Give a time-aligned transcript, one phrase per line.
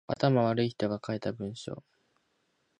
[0.07, 1.83] 頭悪い人が書いた文章